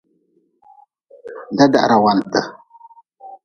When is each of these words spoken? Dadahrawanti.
Dadahrawanti. 1.57 2.41